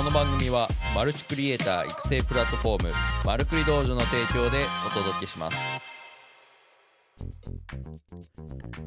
[0.00, 5.56] この番組はマルチクリエイター育成プラットフォームマルクリ道場の提供でお届けします。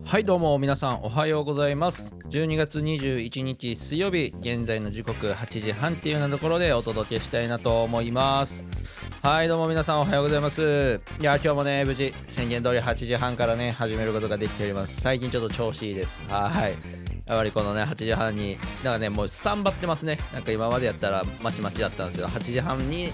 [0.03, 2.15] はいどうも皆さんおはようございます。
[2.31, 8.65] 12月21日水曜日現在の時刻8時半っていうようなところでお届けしたいなと思います。
[9.21, 10.99] はいどうも皆さんおはようございます。
[11.21, 14.99] いや今日もね無事宣言通り8時半からね始めることができております。
[14.99, 16.23] 最近ちょっと調子いいです。
[16.27, 17.02] はい。
[17.25, 20.17] やっぱりこのね8時半にだかねもうスタンバってますね。
[20.33, 22.27] なんか今までやったらまちまちだったんですよ。
[22.27, 23.11] 8時半に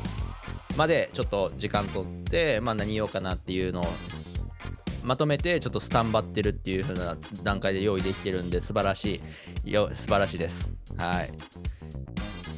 [0.77, 3.85] までちょっと時間取ってまあ何言おうかなっていうのを
[5.03, 9.21] まとめてちょっとスタンバってるっていう風な段階で用意できてるんで素晴らし
[9.63, 9.71] い。
[9.71, 10.71] よ素晴らしいです。
[10.97, 11.31] はい。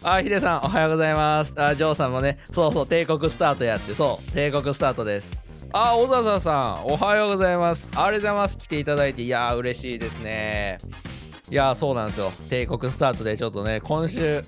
[0.04, 1.54] あヒデさんおはようございます。
[1.58, 5.40] あジョーさんもねそうそう帝国スタートやってそう帝国スタートです。
[5.74, 7.92] あ小笹さんおはようございます。
[7.96, 8.58] ありがとうございます。
[8.58, 10.80] 来ていただいていやー嬉しいですね。
[11.52, 12.32] いやそうなんですよ。
[12.50, 14.42] 帝国スタートでちょっとね今週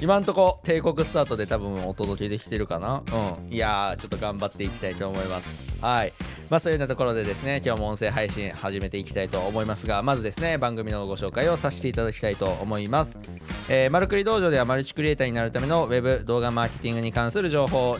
[0.00, 3.02] 今んとこ帝国スタートで多分お届けできてるかな？
[3.12, 3.52] うん。
[3.52, 5.78] いやーちょっと頑張っていきたいと思います。
[5.84, 6.14] はい。
[6.48, 13.18] まあそういうようなところでですね今日も音声配信始めていきたいと思いますがまずですね番組のご紹介をさせていただきたいと思います。
[13.68, 17.98] えー、マルクリ道場ではマルチクリエイターになるためのウェブ動画マーケティングに関する情報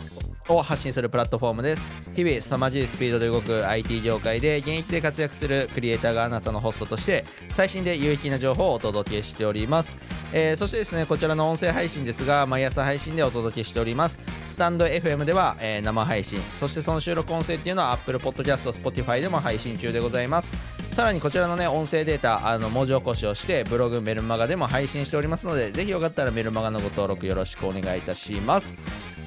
[0.49, 1.83] を発信するプラットフォームです。
[2.15, 9.95] 日々凄まじいスピードで動く IT 業界で現役で活躍するクリエイターがあなたのホストとして最新で有益な情報をお届けしております、
[10.31, 14.21] えー、そしてですねこちらの音声配信ですが毎朝配信でお届けしております。
[14.47, 16.39] スタンド FM では、えー、生配信。
[16.59, 20.55] そしてその収録音声っていうのは Apple Podcast、Spotify でも配信中でございます。
[20.93, 28.75] さらにこちらのね音声データあの文字起こしをしてブログメルマガでも配信しておりますのでぜひよかったらメルマガのご登録よろしくお願いいたします。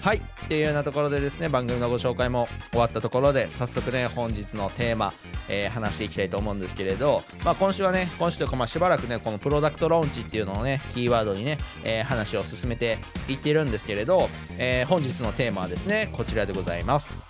[0.00, 0.22] はい。
[0.48, 5.12] っていうようなところでですね番組のご紹介も終わったところで早速ね本日のテーマ、
[5.46, 12.96] えー、話していきたいと思うんですけれど、まあ、今週はね今週というかまあしばらくねこのプロダクトローンチっていうのをねキーワードにね、えー、話を進めて
[13.28, 17.20] いってるんですけれど、えー、本日のテーマはですねこちらでございます。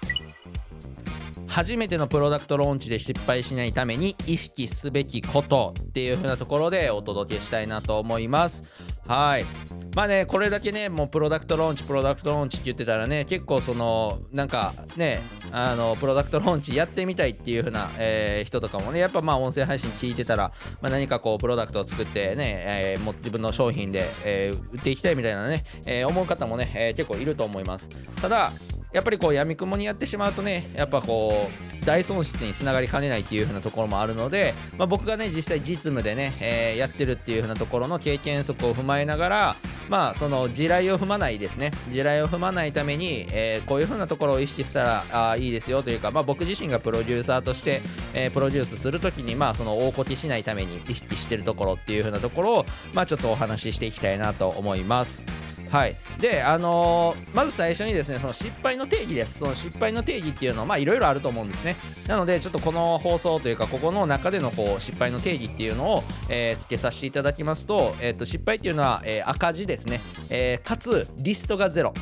[1.49, 8.63] 初めてのプロダクトローンチで失敗しないために意識すべきことっていう風なところでお届けしたいなと思います。
[9.09, 9.69] はい。
[9.97, 15.21] まあねこれだけねもうプロダクトローンチプロダクトローンチって言ってたらね結構そのなんかね
[15.51, 20.53] あのプロダクトローンチやってみたいっていう風な、えー、人とかもねやっぱまあ音声配信聞いてたら、
[20.83, 27.89] まあ、何かこうプロダクトを作ってね、えー、もう自分の商品で、えー、売っていきたいみたいなね、え思う方もね、え結構いると思います。
[28.21, 28.53] ただ
[28.93, 31.49] やっぱりこう闇雲にやってしまうとねやっぱこ
[31.83, 39.57] う大損失につながりかねないっていう風なところもあるので、まあ、僕がね実際実務でね、えー、やってるっていう風なところの経験則を踏まえながら
[39.89, 47.81] まあその地雷を踏まないですね地雷を踏まないために、えー、こういう風なところを意識したらあいいですよというか、まあ、僕自身がプロデューサーとして、
[48.15, 55.48] えー、プロデュースするときにまあその大こけしないために意識してるところっていう風なところをまあちょっとお話ししていきたいなと思います。
[55.71, 55.97] はい。
[56.21, 59.41] であのー、まず最初にですねその失敗の定義です。
[59.41, 61.77] その失敗の定義っていうのはいろいろあると思うんですね。
[62.07, 71.93] なのでちょっとこの放送というかここの中でのこう失敗の定義っていうのを、えー、付けさせていただきますと,、えー、と失敗っていうのは、えー、赤字ですね、えー、かつリストがゼロ。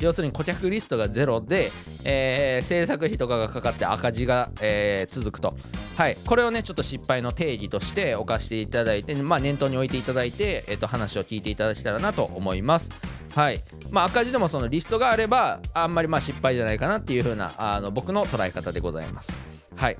[0.00, 1.70] 要するに顧客リストがゼロで、
[2.04, 5.54] えー、制作費とかがかかって赤字が、えー、続くと。
[6.00, 12.90] はい、これをねちょっと失敗の定義として置かせていただいて、まあ、念頭に置いていただいて、えー、と話を聞いていただけたらなと思います。
[13.34, 19.34] はいまあ、赤字でもそのリストがあればあんまりまあ失敗じゃないかなっていう風なあの僕の捉え方でございます。
[19.76, 19.98] はい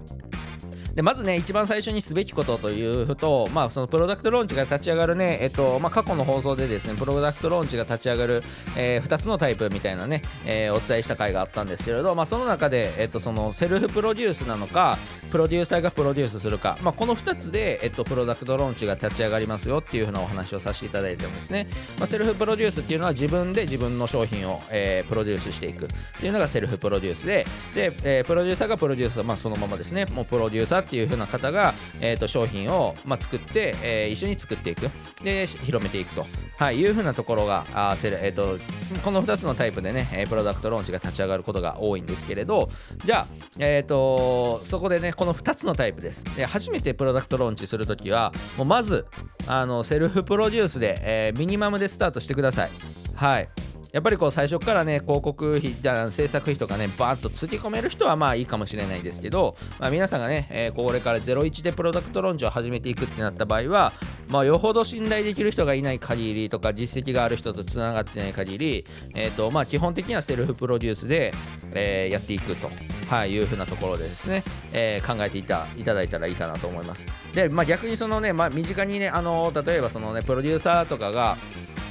[0.94, 8.42] でまずね一番最初にすべきことというと、まあ、そのプロダクトローンチが立ち上がるね、えっとまあ、過去の放送でですねプロダクトローンチが立ち上がる、
[8.76, 14.98] えー、2つのタイプみたいなね、えー、お伝えした回があったんですけれど、まあ、その中で、えっと、そのセルフプロデュースなのか
[15.30, 21.68] プロデューサーがプロデュースするか、まあ、この2つで、えっと、プロダクトローンチが立ち上がりますよっていうふうなお話をさせていただいてるんですね、
[21.98, 25.88] まあ、セルフプロデュースっていうのは自分で自分の商品を、えー、プロデュースしていくっ
[26.20, 30.06] ていうのがセルフプロデュースでで、えー、プロデューサーがプロデュース、まあ、そのままですね。
[30.06, 34.90] もうプロデューサーっていうふうな方が、えー、と商品を、まあ、作って、えー、一緒に作っていく。
[35.22, 36.26] で広めていくと、
[36.56, 38.58] はい、いうふうなところがあセル、えーと、
[39.04, 42.70] この2つのタイプでねプロダクトローンチが立ち上がることが多いんですけれど。
[43.04, 43.26] じゃあ、
[43.58, 46.24] えーと、そこでねこの2つのタイプです。
[46.34, 49.04] で初めてプロダクトローンチするときはもうまず
[49.46, 52.70] あのセルフプロデュースで、えー、ミニマムでスタートしてください。
[53.14, 53.48] はい。
[53.92, 63.92] やっぱりこう最初からね広告費じゃ制作費とかねバーッとつぎ込める人はまあいいかもしれないですけど、まあ、皆さんがね、えー、これから01でプロダクトローンチを始めていくってなった場合は
[64.28, 71.32] まあよほど信頼できる人がいない限りとか実績がある人とつながってない限りえ、ー、とまあ基本的にはセルフプロデュースで、
[71.72, 72.70] えー、やっていくと。
[73.10, 77.06] はい、いうふうなところでですね、えー、考えていたいただいたらいいかなと思います。
[77.34, 81.36] で、まあ、逆にそのね、まあ、身近にね、あの例えばそのね、プロデューサーとかが、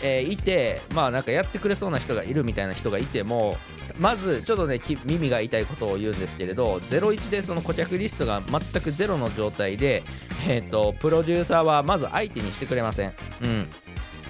[0.02, 3.58] えーいてまあなんかやってくれそうな人がいるみたいな人がいても
[4.00, 10.04] まずちょっとね耳が痛いことを言うんですけれど01でその顧客リストが全くゼロの状態で、
[10.48, 13.14] えー、とプロデューサーはまず相手にしてくれません。
[13.44, 13.70] うん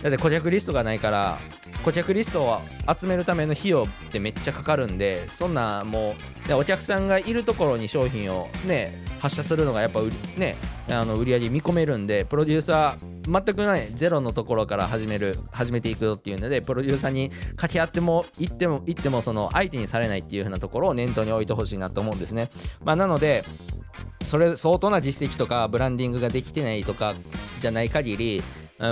[0.02, 1.40] だって顧客リストがないから
[1.84, 6.16] 顧客リストを集めるための費用ってめっちゃかかるんでそんなも
[6.50, 10.00] うお客さんがいるところに商品をね発射するのがやっぱ
[10.38, 10.56] ね
[10.90, 22.50] あの売り上げ見込めるんでプロデューサー全くないゼロのところから始める始めていくよっていうのでプロデューサーに掛け合っても行っても行ってもその相手にされないっていう風なところを念頭に置いてほしいなと思うんですね。
[22.84, 23.44] まあなので
[24.24, 27.16] それ相当な実績とかブランディングができてないとか
[27.60, 28.44] じゃない限り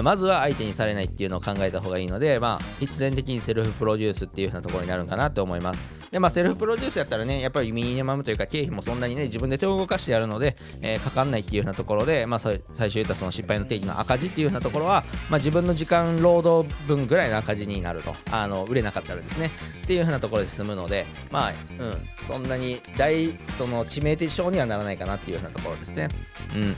[0.03, 5.85] まずは相手にされないっていうのを考えた方がいいので、まあ、必然的にセルフプロデュースっていう風なところになるんかなって思います。
[6.11, 19.51] で、まあ、セルフプロデュースやったらね、やっぱりミニマムというか経費もそんなにね、自分で手を動かしてやるので、えーかかんないっていう風なところで、まあ、最初言ったその失敗の定義の赤字っていう風なところは、まあ、自分の時間労働分ぐらいの赤字になると、あの売れなかったらですね、
[19.83, 26.09] っていう風なところで済むので、まあ、うん、そんなに大、その致命的症にはならないかなっていう風なところですね。
[26.55, 26.75] うん。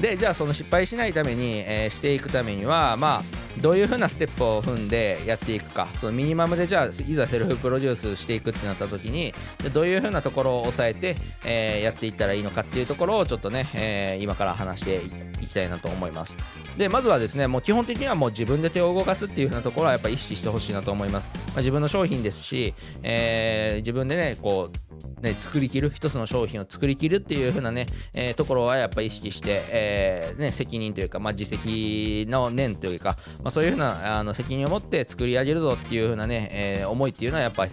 [0.00, 5.88] でじゃあその失敗しないために、えーしていくためにはまあどういう風なステップを踏んでやっていくか。
[6.00, 9.34] そのミニマムでじゃあいざセルフプロデュースしていくってなった時に
[9.72, 15.02] どういう風なところを抑えて、えーやっていったらいいのかっていうところをちょっとね、えー今から話して
[15.42, 16.36] いきたいなと思います。
[16.78, 24.89] でまずはですねもう基本的にはもう自分で手を動かすっていう風なところはやっぱ意識してほしいなと思います、まあ、自分の商品ですし、え自分でねこう
[25.22, 37.66] ね、作りきる一つの商品を作りきるっていう風なね、えーところはやっぱ意識して、えーね、責任というか、まあ、自責の念というか、まあ、そういう風なあの責任を持って作り上げるぞっていう風なね、えー思いっていうのはやっぱ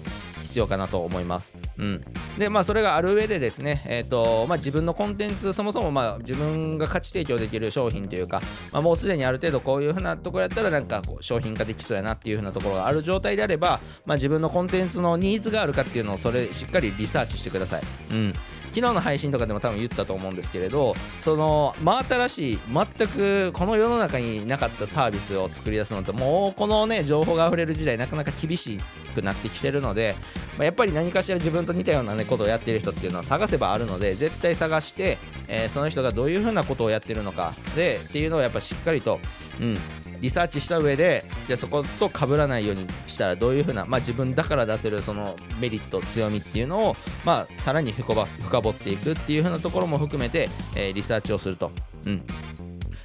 [0.47, 1.53] 必要かなと思います。
[1.77, 2.03] うん、
[2.37, 8.41] でまあそれがある上でですね、えーとまあ、自分のコンテンツそもそもまあ自分が価値提供できる商品というか、
[8.71, 17.81] まあ、もうすでにある程度こういう風なところやったらなんかこう商品化できそうやなっていう風なところがある状態であれば、まあ、自分のコンテンツのニーズがあるかっていうのをそれしっかりリサーチしてください。
[18.11, 18.33] うん
[18.77, 28.79] 昨日の配信とかでも多分言ったと思うんですけれどその真新しい全くこの世の中になかったサービスを作り出すのってもうこのね情報があふれる時代なかなか厳しい
[29.21, 30.15] くなってきてるので、
[30.57, 35.17] まあ、やっぱり何かしら自分と似たような、ね、ことをやってる人っていうのは探せばあるので絶対探して、
[35.47, 39.19] えーその人がどういうふうなことをやってるのかでっていうのをやっぱしっかりと、
[39.59, 39.77] うん、
[40.21, 51.71] リサーチした上でじゃそこと被らないようにしたらどういうふうな、まあ、自分だから出せるそのメリット強みっていうのを、まあ、さらに深掘っていくっていうふうなところも含めて、えーリサーチをすると。
[52.05, 52.23] うん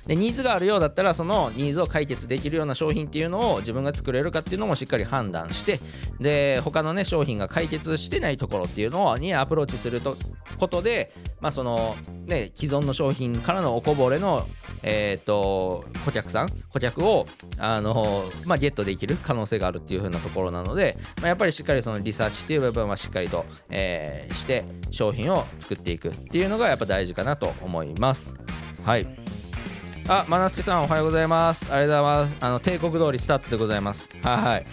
[0.07, 5.79] でニーズがあるようだったらそのニーズを解決できるような商品っていうのを自分が作れるかっていうのもしっかり判断して
[6.21, 10.17] で他のね商品が解決してないところっていうのにアプローチすると
[10.59, 11.97] ことでまあその
[12.27, 14.47] ね既存の商品からのおこぼれの
[14.85, 17.27] えっ、と顧客さん顧客を
[17.59, 28.35] あのまあゲットできる可能性があるっていう風なところなので、まあ、やっぱりしっかりそのリサーチっていう部分はしっかりと、えーして商品を作っていくっていうのがやっぱ大事かなと思います。
[28.85, 29.22] はい。
[30.09, 31.65] あ、マナスケさんおはようございます。
[31.73, 32.37] ありがとうございます。
[32.41, 34.09] あの帝国通りスタートでございます。
[34.23, 34.67] はいはい。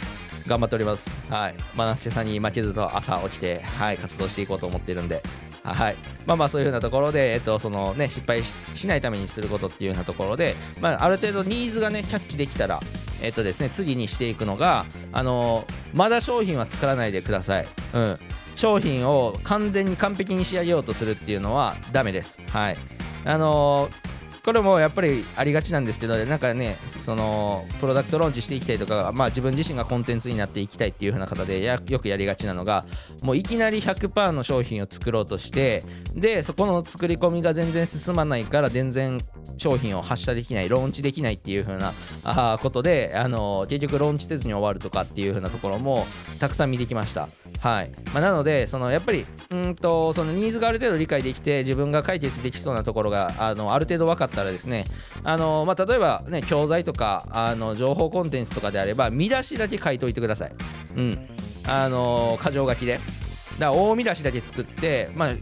[0.47, 1.09] 頑張っております。
[1.29, 1.55] はい。
[1.75, 5.21] マナスケさんに負けずと朝起きて、はい、活動していこうと思ってるんで。
[5.63, 5.95] はい。
[6.25, 12.79] まあまあそういうふうなところで、えっと、そのね、失敗ししないためにすることっていうようなところで、まあある程度ニーズがね、キャッチできたら、
[13.21, 17.67] えっとですね、次にしていくのが、あのまだ商品は作らないでください。
[17.93, 18.19] うん。
[18.55, 22.41] 商品を完全に完璧に仕上げようとするっていうのはダメです。
[22.51, 22.77] はい。
[23.25, 23.89] あの
[24.49, 32.83] これもやっぱりありがちなんですけどなんかねそのプロダクトローンチしていきたいとか、まあ、自分自身がコンテンツになっていきたいっていう風な方でやよくやりがちなのが
[33.21, 35.83] もういきなり100%の商品を作ろうとして
[36.15, 39.19] でそこの作り込みが全然進まないから全然
[39.59, 46.05] 商品を発射できないローンチできないっていう風なあことであの結局ローンチせずに終わるとかっていう風なところも
[46.39, 47.29] たくさん見てきました。
[47.59, 54.85] はいまあ、なのでそのやっぱりうんとそのニーズがある程度理解できて自分が解決できそうなところがあのある程度分かったらですね
[55.23, 60.53] あの、まあ、例えば、ね、教材とかあの情報コンテンツとかであれば見出しだけ書いといてください。
[60.95, 61.27] うん、
[61.65, 62.99] あの箇条書きで。
[63.59, 65.33] だ大見出しだけ作って、まあ、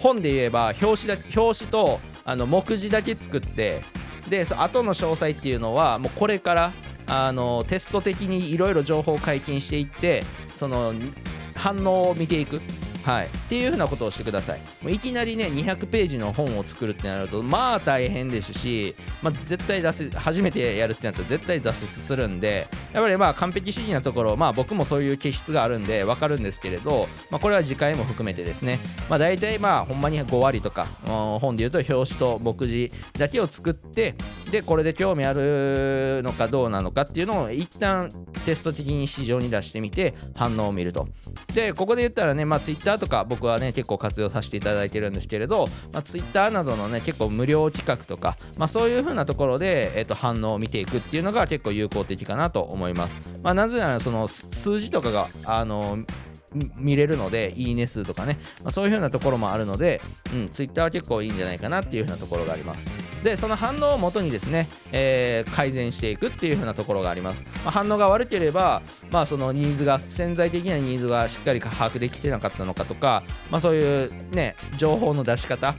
[0.00, 3.82] 本で言えば表紙だ表紙とあの目次だけ作って
[4.28, 6.72] でそ後の詳細っていうのはもうこれから
[7.06, 10.24] あのテスト的にいろいろ情報を解禁していって
[10.56, 10.94] その
[11.54, 12.60] 反応を見ていく。
[13.04, 14.60] はい、っていうふうなことをしてください。
[14.82, 28.78] もういきなりね200ページの本を作るってなるとまあ大変ですし、まあ、絶対出せ初めてやるってなったら絶対挫折するんでやっぱりまあ完璧主義なところまあ僕もそういう気質があるんで分かるんですけれど、まあ、これは次回も含めてですね。
[29.10, 34.14] まあ大体まあほんまに5割とか本で言うと表紙と目次だけを作って
[34.50, 38.10] でこれで興味あるのかどうなのかっていうのを一旦
[38.46, 41.08] テスト的に市場に出してみて反応を見ると。
[41.52, 55.98] でここで言ったらねまあ Twitter Twitter とか僕はね結構活用させていただいてるんですけれど、まあ、Twitter などのね結構無料企画とか、まあ、そういう風なところで、えー、と反応を見ていくっていうのが結構有効的かなと思います、まあ、なぜならその数字とかがあの
[56.76, 60.00] 見れるので、いいね数とかね、まあ、そういう風なところもあるので、
[60.32, 62.86] うん、Twitter は結構いいんじゃないかなっていう風なところがあります。
[63.22, 67.44] で、その反応をもとにですね、えー、改善していくっていう風なところがあります。
[67.64, 75.74] まあ、反応が悪ければ、まあ、そのニーズが、潜在的なニーズがしっかり把握できてなかったのかとか、まあ、そういうね、情報の出し方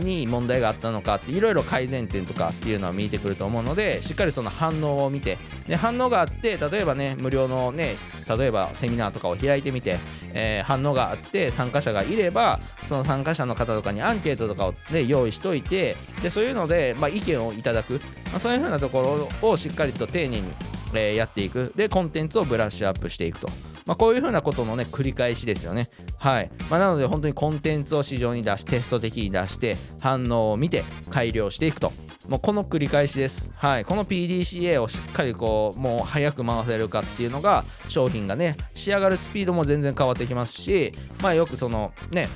[0.00, 7.96] に問題があったのかって、いろいろ改善点とかっていうのは見えてくると思うので、しっかりその反応を見て、で反応があって、例えばね、無料のね、
[8.28, 9.98] 例えばセミナーとかを開いてみて、
[10.32, 20.48] えー、反応があって参加者がいればその参加者の方とかにアンケートとかを、ね、用意しといてでそういうので、まあ、意見をいただく、まあ、そういうふうなところをしっかりと丁寧に、
[20.94, 23.48] えー、やっていくでコンテンツをブラッシュアップしていくと。
[23.86, 25.90] まあ、こういうふうなことのね繰り返しですよね。
[26.16, 26.50] はい。
[26.70, 31.92] まあ、なので本当にコンテンツを市場に出しテスト的に出して反応を見て改良していくと。
[32.28, 33.52] もうこの繰り返しです。
[33.54, 33.84] はい。
[33.84, 42.28] この PDCA をしっかりこう、もう早く回せるかっていうのが、商品がね、仕上がるスピードも全然変わってきますし、まあよくそのね、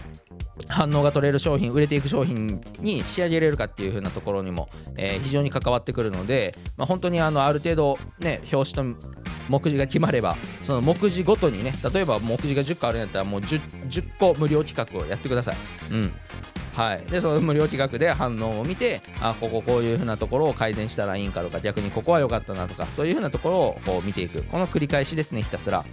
[0.68, 9.08] 反応が取れる商品売れていく商品に仕上げれるかっていう風なところにも、えー、非常に関わってくるので、まあ、本当にあのある程度ね表紙と
[9.48, 15.56] 目次が決まればその目次ごとにね例えば目次が10個あるんやったらもう 10, 10個無料企画をやってください。
[15.92, 16.12] うん
[16.78, 24.44] はい、でその無料企画で反応を見てあこここういう風なところを改善したらいいんかとか逆にここは良かったなとかそういう風なところをこう見ていく。
[24.44, 25.84] この繰り返しですねひたすら。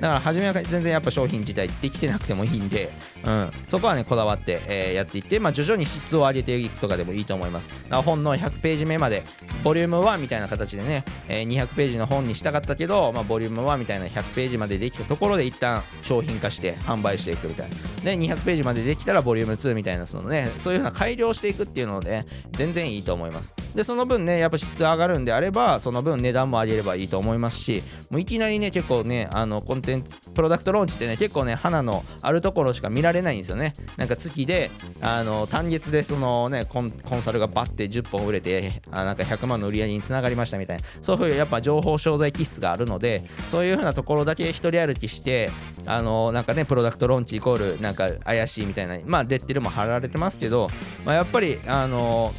[0.00, 2.90] だから初めは全然やっぱ商品自体できてなくてもいいんで、
[3.24, 7.68] うん、そこはねこだわって、えー、やっていって、まあ、徐々に質を上げていくとかでもいいと思います。
[7.68, 9.24] だから本の100ページ目まで
[9.62, 17.76] ボリューム1みたいな形でね、えー、200ページの本にしたかったけど、まあ、ボリューム1みたいな100ページまでできたところで一旦商品化して販売していくみたいな。
[18.04, 23.54] で200ページまでできたらボリューム2みたいなそのねねそういう風な改良していくっていうので、ね、全然いいと思います。
[23.74, 33.74] でその分ねやっぱ質上がるんであればその分値段も上げればいいと思いますしもういきなりね結構ねあのコンテンツプロダクトローンチってね結構ね花のあるところしか見られないんですよね。
[33.96, 40.84] なんか月であの単月でそのねコンサルがバッて10本売れてあなんか100万の売り上げにつながりましたみたいな。
[41.02, 45.50] そういうやっぱ情報商材気質があるのでそういうふうなところだけ一人歩きして
[45.86, 50.68] あのなんかねプロダクトローンチイコールなんか怪しいみたいなまあレッテルも貼られてますますけど、
[51.04, 52.32] まあ、やっぱりあの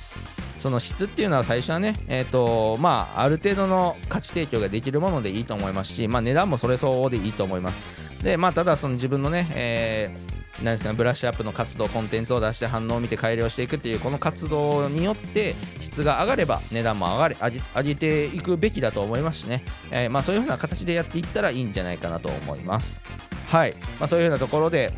[0.59, 8.23] その質っていうのは最初はね、えーとまあ、ある程度の価値提供ができるものでいいと思いますし、まあ、値段もそれ相応でいいと思います。
[8.23, 23.01] で、まあ、ただその自分のね、えーなんですかブラッシュアップの活動コンテンツを出して反応を見て改良していくっていうこの活動によって質が上がれば値段も上がれ上げ上げていくべきだと思いますしね、えー、まあ、そういうふうな形でやっていったらいいんじゃないかなと思います。
[23.47, 24.93] はい、まあ、そういうふうなところで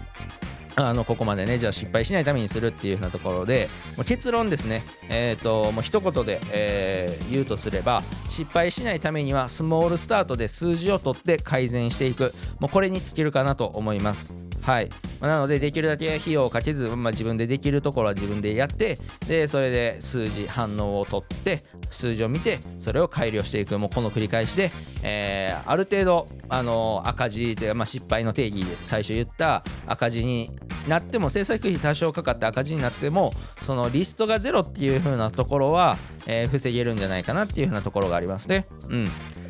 [0.80, 3.68] あのここまでねじゃあ失敗しないためにするっていう風なところで
[3.98, 4.86] もう結論ですね。
[5.10, 12.34] えっ、ー、ともう一言で、えー、言うとすれば失敗しないためにはスモールスタートで数字を取って改善していく。
[12.60, 14.32] もうこれに尽きるかなと思います。
[14.62, 14.90] はい、
[15.22, 23.80] まあ、なのでできるだけ費用をかけず、まあ、自分でできるところは自分でやってでそれで数字反応を取って数字を見てそれを改良していく。
[23.80, 24.72] もうこの繰り返しで、
[25.04, 30.52] えー、ある程度あの赤字というか、まあ、失敗の定義で最初言った赤字に
[30.88, 38.68] なっても制作費多少かかって赤字になってもそのリストがゼロっていう風なところは、えー、防げるんじゃないかなっていう風なところがありますね。
[38.90, 39.08] うん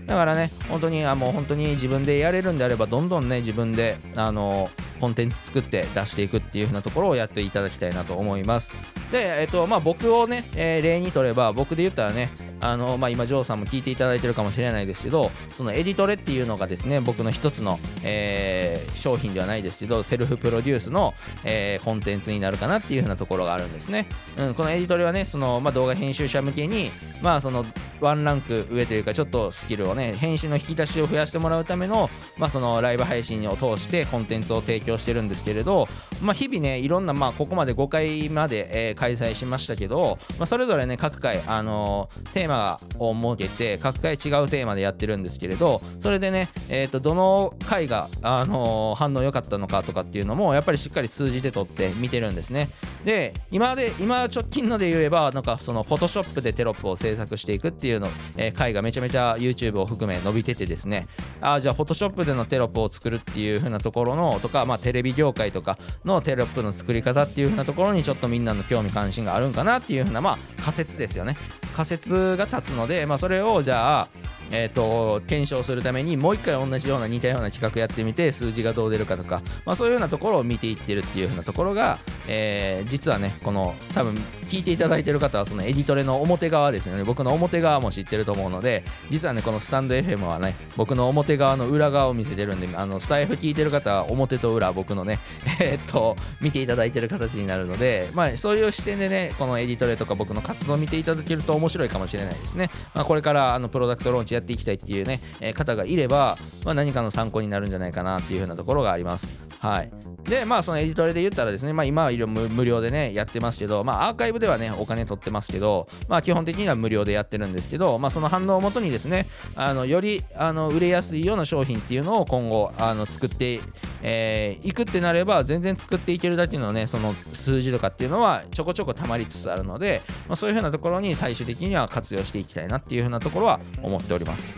[0.07, 4.69] だからね、本当に、あもう本当に自分でやれるんであれば、どんどんね、自分で、あの
[5.01, 8.73] コンテンツ作って出していくっていう風なところをやっていただきたいなと思います。
[9.11, 24.07] で、えっと、まあ、僕をね、えー、例にとれば、僕で言ったらね、あのまあ、今、ジョーさんも聞いていただいてるかもしれないですけど、そのエディトレっていうのがですね、僕の一つの、えー、商品ではないですけど、セルフプロデュースの、えー、コンテンツになるかなっていうふうなところがあるんですね。
[24.37, 27.65] うん、このエディトレはね、そのまあ、動画編集者向けに、まあ、その
[28.01, 35.87] ワンランク上というか、ちょっとスキルをね、編集の引き出しを増やしてもらうための、まあ、そのライブ配信を通してコンテンツを提供してるんですけれど、
[36.21, 52.69] まあ、日々ねいろんな、まあ、ここまで5回まで、えー、開催しましたけど、まあ、それぞれね各回、あのー、テーマを設けて各回違うテーマでやってるんですけれどそれでね、えーと、どの回が、あのー、反応良かったのかとかっていうのもやっぱりしっかり数字で取って見てるんですね。
[53.05, 61.07] で今で今直近ので言えばなんかそのフォトショップでテロップを制作していくっていうていうの、えー、回がめちゃめちゃ YouTube を含め伸びててですね。
[61.39, 71.37] あじゃあフォトショップでのテロップを作るっていう風なところのとか、まあ、テレビ業界とかのテロップの作り方っていう風なところにちょっとみんなの興味関心があるんかなっていう風なまあ仮説ですよね。
[71.75, 74.07] 仮説が立つので、まあ、それをじゃあ
[74.51, 84.15] えーと、検証するためにもう一回同じような似たような企画やってみて数字がどう出るかとか、まあ、そういうようなところを見ていってるっていう風なところが、えー、実はねこの多分
[84.47, 87.03] 聞いていただいてる方はそのエディトレの表側ですよね。
[87.03, 95.19] 僕の表側も知ってると思うので実はねこのスタンド FM はね僕の表側の裏側を見せてるんであのスタイフ聞いてる方は表と裏僕のね
[95.59, 109.46] えー、っと見ていただいてる形になるのでまあそういう視点でねこのエディトレとか僕の活動を見ていただけると面白いかもしれないですね、まあ、これからあのプロダクトローンチやっていきたいっていうね、え、方がいれば、まあ、何かの参考になるんじゃないかなっていうふうなところがあります。
[109.59, 109.91] はい。
[110.23, 123.61] でまあそのエディトレで言ったらですねまあ今は無料でねやってますけどまあアーカイブではねお金取ってますけどまあ基本的には無料でやってるんですけどまあその反応をもとにですねあのよりあの売れやすいような商品っていうのを今後あの作ってい、
[124.03, 134.53] えー、くってなれば全然作っていけるだけのねその数字とかっていうのはちょこちょこ溜まりつつあるので、まあ、そういうふうなところに最終的には活用していきたいなっていうふうなところは思っております。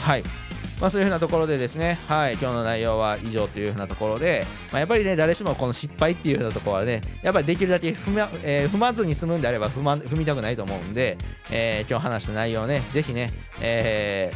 [0.00, 0.51] はい。
[0.82, 11.18] まあ、そういうふうなところでですね、はい、今日の内容は以上というふうなところで、まあ、やっぱりね、誰しもこの失敗っていうふうなところはね、やっぱりできるだけ踏ま,、えー、踏まずに済むんであれば踏ま踏みたくないと思うんで、
[11.52, 14.32] えー、今日話した内容をね、ぜひね、え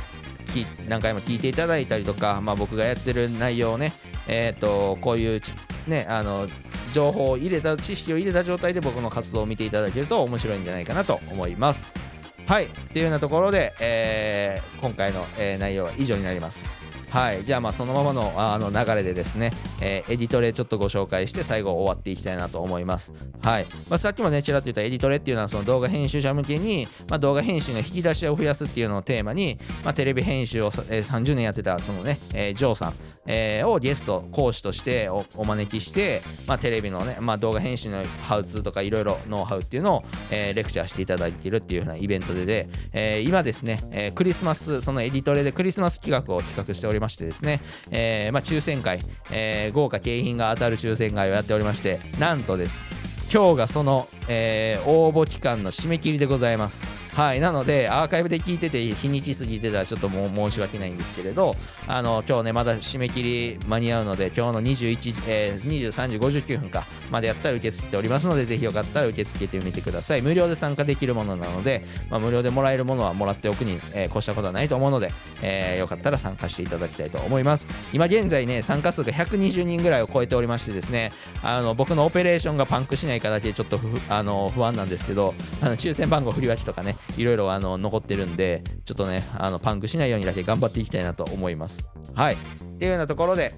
[0.46, 3.92] ー、何回も聞いていただいたりとか、まあ、僕がやってる内容をね、
[4.28, 5.40] えーと、こういう
[5.88, 6.46] ね、あの
[6.92, 12.05] 情報を入れた知識を入れた状態で僕の活動を見ていただけると面白いんじゃないかなと思います。
[12.46, 16.68] はい、っていうようなところで、えー、今回の、えー、内容は以上になります。
[17.08, 23.12] はい、じゃあまあそのままのあの流れでですね、えー、エディトレちょっとご紹介して最後終わっていきたいなと思います。
[23.42, 23.66] はい。
[23.88, 32.94] まあ、さっきもね、ちらっと言ったエディトレっていうのはその動画編集者向けに、まあ、動画編集の引き出しを増やすっていうのをテーマに、まあ、テレビ編集を、えー、30年やってたそのね、えー、ジョーさん、
[33.26, 47.60] えー、をゲスト講師としておお招きして、まあ、テレビのね、まあ、動画編集のハウツーとかいろいろノウハウっていうのを、えー、レクチャーしていただいているっていうようなイベントでで、えー、今ですね、えー、クリスマスそのエディトレでクリスマス企画を企画しておりますりましてですね、
[47.90, 52.85] えーまあ、抽選会、えー、豪華景品が当たる抽選会をやっておりましてなんとです。
[53.32, 57.06] 今日がその、え、応募期間の締め切りでございます。
[57.16, 70.20] はいなのでアーカイブで聞いてて日にち過ぎてたらちょっともう申し訳ないんですけれどあの今日ねまだ締め切り間に合うので今日の21、えー、23時59分かまでやったら受け付けておりますのでぜひよかったら受け付けてみてください。
[70.20, 77.66] 無料で参加できるものなので、まあ、無料でもらえるものはもらっておくに、えー、越したことはないと思うので、えー、よかったら参加していただきたいと思います。
[77.94, 91.88] 今現在ね参加数が120人ぐらいを超えておりましてですねあの僕のオペレーションがパンクしないかだけちょっとあの不安なんですけどあの抽選番号振り分けとかねいろいろあの残ってるんでちょっとねあのパンクしないようにだけ頑張っていきたいなと思います。
[92.14, 92.35] はい。
[92.35, 92.37] っ
[92.79, 93.55] ていうようなところで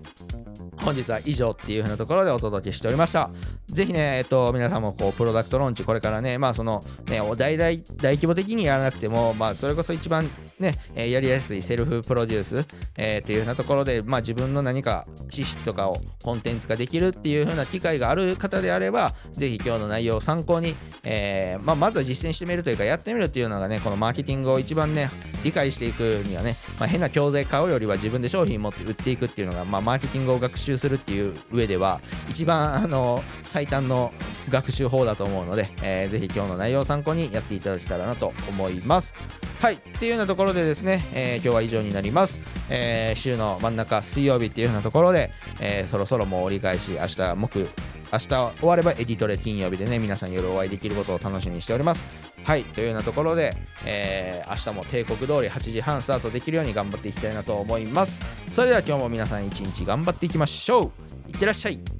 [0.80, 3.30] 本日は以上っていう風なところでお届けしておりました。
[3.68, 25.10] ぜひね、えっと、皆さんもこう、プロダクトローンチ、これからね、まあその、ね、大大、大規模的にやらなくても、まあそれこそ一番ね、えやりやすいセルフプロデュース、えー、っていう風なところで、まあ自分の何か知識とかをコンテンツ化できるっていう風な機会がある方であれば、ぜひ今日の内容を参考に、えー、まあまずは実践してみるというか、やってみるっていうのがね、このマーケティングを一番ね、
[25.44, 34.12] 理解していくにはね、まあ、変な教材買うよりは自分で商品持って売っていくっていうのが、まあマーケティングを学習習するっていう上では、一番あの最短の
[34.50, 39.14] 学習法だと思うので、えー、ぜひ今日の内容を参考にやっていただけたらなと思います。
[39.60, 42.38] はい、っていうようなところでですね、えー、今日は以上になります。
[42.70, 47.68] えー、週の真ん中水曜日っていうようなところで、えー、そろそろもう折り返し、明日木、
[48.12, 52.06] 明日終わればエディトレ金曜日でね、皆さん夜お会いできることを楽しみにしております。
[52.44, 58.20] はい、というようなところで、えー、明日も帝国通り8時半スタートできるように頑張っていきたいなと思います。
[58.52, 60.92] それでは今日も皆さん一日頑張っていきましょ
[61.26, 61.30] う。
[61.30, 61.97] いってらっしゃい。